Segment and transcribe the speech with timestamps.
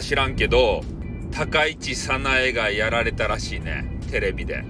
[0.00, 0.80] か知らんけど、
[1.30, 4.00] 高市早苗がやられたらしいね。
[4.10, 4.64] テレビで。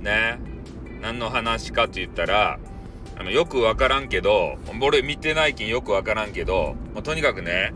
[0.00, 0.38] ね。
[1.00, 2.58] 何の話かと言ったら、
[3.16, 7.74] あの、よくわからんけど、俺見てないけんよくわからんけど、まあ、とにかくね、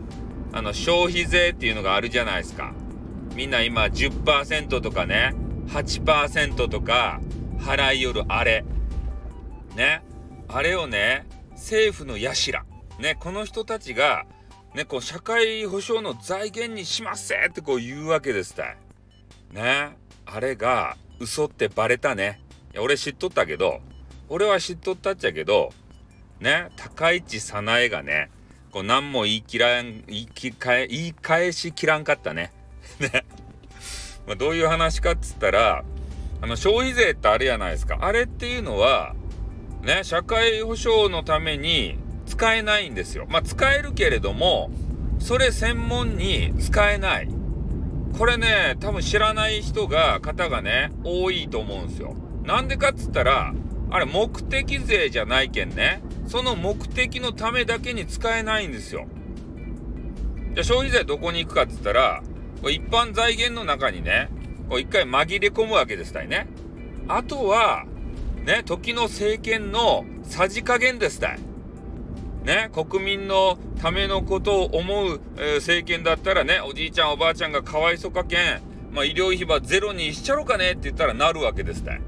[0.51, 2.73] あの、消費税っていうのがあるじゃないですか。
[3.35, 5.35] みんな今10%とかね、
[5.67, 7.21] 8%とか
[7.59, 8.65] 払いよるあれ。
[9.75, 10.01] ね。
[10.47, 12.65] あれをね、政府のやしら。
[12.99, 14.25] ね、この人たちが、
[14.73, 18.77] ね、こう、社会保障の財源にしますせってこう言うわけですたい。
[19.51, 19.97] ね。
[20.25, 22.39] あれが、嘘ってバレたね。
[22.73, 23.81] いや、俺知っとったけど、
[24.29, 25.71] 俺は知っとったっちゃけど、
[26.39, 28.29] ね、高市早苗がね、
[28.71, 32.53] こう何も言い切らん、言い切え、言い返しきらんかったね。
[32.99, 33.25] ね。
[34.27, 35.83] まあ、どういう話かっつったら、
[36.41, 37.97] あの、消費税ってあれやないですか。
[38.01, 39.15] あれっていうのは、
[39.81, 41.97] ね、社会保障のために
[42.29, 43.25] 使えないんですよ。
[43.27, 44.69] まあ、使えるけれども、
[45.17, 47.29] それ専門に使えない。
[48.17, 52.15] これね、多分知らない人が、方がね、多いと思うんですよ。
[52.43, 53.53] なんでかっつったら、
[53.89, 56.01] あれ目的税じゃないけんね。
[56.27, 59.07] その目的のためだけに使えないんですよ。
[60.53, 62.21] じゃ消費税どこに行くかっつったら、
[62.63, 64.29] 一般財源の中にね、
[64.71, 66.47] 一回紛れ込むわけですたいね。
[67.07, 67.85] あとは、
[68.45, 71.39] ね、時の政権のさじ加減ですたい。
[72.43, 82.01] ね、国民のためのことを思う、えー、政権だったらね、おじいちゃんおばあちゃんがかわいそかけん、まあ、医療費ばゼロにしちゃろかねって言ったらなるわけですたい。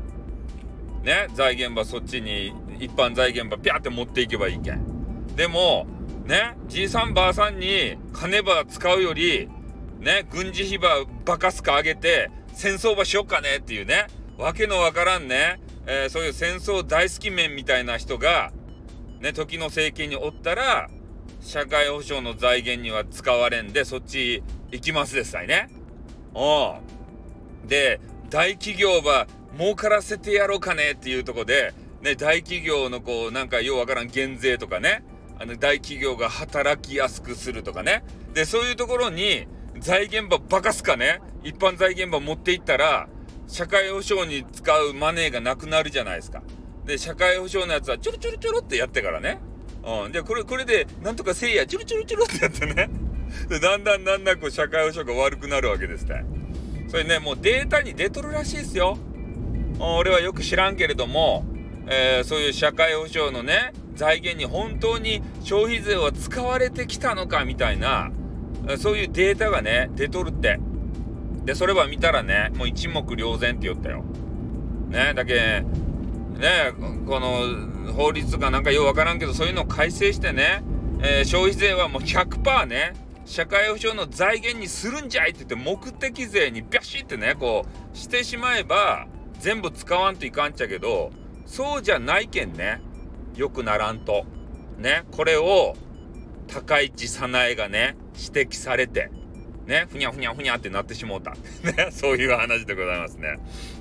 [1.04, 5.36] ね、財源ばそっちに、一般財源ばピャって持っていけばいいけん。
[5.36, 5.86] でも、
[6.26, 9.50] ね、じいさんばあさんに金ば使うより、
[10.00, 18.52] ね、軍事費ばバカすか上げて、戦争ばしよっかねっていうね、わけのわからんね、えー、そういう戦争大好き面みたいな人が、
[19.22, 20.90] ね、時の政権におったら、
[21.42, 25.70] 社会保障の財源には使われんで、そっち行きますですたいね。
[26.34, 26.76] お
[27.68, 35.04] で、大企業は儲からせてやろうかねっていうとこで、ね、大企業のこう、なんかようわからん減税とかね、
[35.38, 38.04] あの、大企業が働きやすくするとかね。
[38.34, 39.48] で、そういうところに、
[39.80, 43.08] 財源ばバカすかね、一般財源ば持っていったら、
[43.48, 46.42] 社会保障に使うマネーがなくなるじゃないですか。
[46.86, 49.40] で、社会保障のやつはちょろちょろちょろってやってからね。
[49.84, 50.12] うん。
[50.12, 52.90] で、これ、これで、なんとかせいや、ちょろちょろちょろってやってね。
[53.50, 56.24] で、だんだんだんだんこう、社会保障が悪くなるわけですって。
[56.88, 58.98] それね、もうデータに出とるらしいですよ。
[59.80, 61.46] 俺はよく知らんけれども、
[61.88, 68.12] えー、そういう社会保障のね、財源に本当に消費税は使われてきたのかみたいな、
[68.78, 70.60] そういうデータがね、出とるって。
[71.46, 74.04] で、それは見たらね、もう一目瞭然って言ったよ。
[74.90, 75.64] ね、だけ、
[76.42, 76.74] ね、
[77.08, 80.64] この法律がなんかようわからんけど、そういうのを改正してね、
[81.04, 82.94] えー、消費税はもう100%ね、
[83.26, 89.08] 社会保障の財源にするんじゃいって言って目的税にビャシってね、こうしてしまえば、
[89.40, 91.12] 全部使わんといかんっちゃけど、
[91.46, 92.82] そうじゃないけんね。
[93.36, 94.26] よくならんと。
[94.78, 95.04] ね。
[95.12, 95.76] これを、
[96.48, 99.12] 高市早苗がね、指摘されて、
[99.66, 101.32] ね、ふにゃふにゃふにゃってなってしもうた。
[101.64, 101.92] ね。
[101.92, 103.40] そういう話でございますね。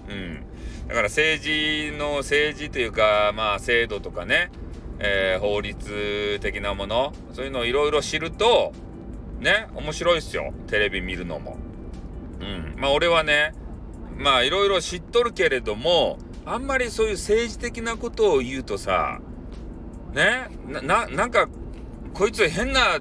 [0.08, 0.44] うん。
[0.88, 4.50] だから政治の、政治というか、まあ制度とかね、
[4.98, 8.72] えー、法律的なもの、そういうのをいろいろ知ると、
[9.40, 10.52] ね、面白いっすよ。
[10.68, 11.56] テレビ見るのも。
[12.40, 12.74] うん。
[12.76, 13.52] まあ俺はね、
[14.16, 19.20] まあいろいろ知っとるけれども、あんまりそういう政治的なことを言うとさ、
[20.12, 21.48] ね、な、なんか、
[22.14, 22.98] こいつ変な、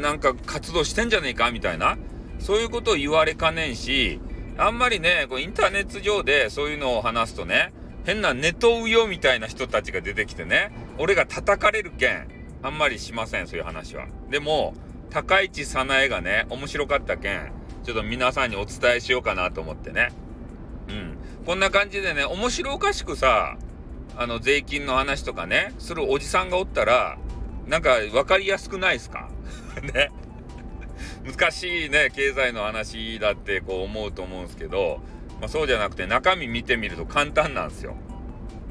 [0.00, 1.96] なんか活動してんじゃねえかみたいな、
[2.38, 4.20] そういうことを言われかねんし、
[4.58, 7.72] あんまりね、こうインターネット上でそういうのを話すとね、
[8.04, 12.28] 変なネトウヨみたいな人たちが出てきてね、俺が叩かれるけん、
[12.62, 14.06] あんまりしません、そういう話は。
[14.30, 14.74] でも、
[15.10, 17.52] 高市早苗がね、面白かったけん、
[17.84, 20.10] ちょっと皆さんにお伝えしようかなと思ってね。
[20.88, 21.16] うん。
[21.46, 23.56] こんな感じでね、面白おかしくさ、
[24.16, 27.16] あの、税金の話とかね、するおじさんがおったら、
[27.66, 29.29] なんか分かりやすくないですか？
[29.82, 30.10] ね。
[31.24, 35.00] 難しいね、経済の話だってこう思うと思うんですけど、
[35.40, 37.94] まあ、そうじゃなくて中身見てみると簡単なんですよ。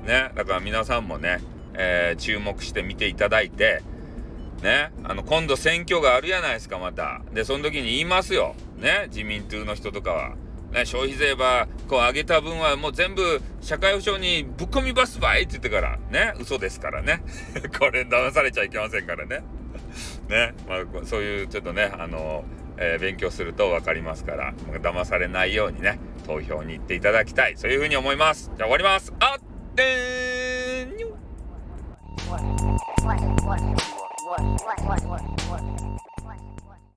[0.06, 0.32] ね。
[0.36, 1.40] だから皆さんもね、
[1.74, 3.82] えー、注目して見ていただいて、
[4.62, 7.22] ね、あの、今度選挙があるやないですか、また。
[7.34, 8.56] で、その時に言いますよ。
[8.78, 10.36] ね、自民党の人とかは。
[10.72, 17.24] ね、消費税は、こう上げた分はもう全部社会保障にぶっ込みバスばいって言ってから、ね、嘘ですからね。
[17.80, 19.42] これ騙されちゃいけませんからね。
[20.30, 22.46] ね、まあ、そういうちょっとね、あの、
[22.78, 27.58] えー、勉強すると分かりますから、騙されないようにね、投票に行っていただきたい。
[27.58, 28.52] そういうふうに思います。
[28.56, 29.14] じゃあ終わります。
[29.20, 31.18] あってーにょ